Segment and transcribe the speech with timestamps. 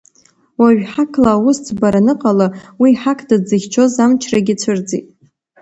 [0.59, 2.47] Уажә ҳақла аусӡбара аныҟала,
[2.81, 5.05] уи ҳақда дзыхьчоз амчрагьы цәырҵит.